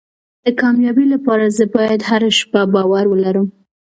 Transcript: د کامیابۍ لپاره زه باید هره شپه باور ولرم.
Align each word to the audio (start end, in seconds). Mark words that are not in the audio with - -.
د 0.45 0.47
کامیابۍ 0.61 1.05
لپاره 1.13 1.45
زه 1.57 1.63
باید 1.75 1.99
هره 2.09 2.29
شپه 2.39 2.61
باور 2.73 3.05
ولرم. 3.09 3.47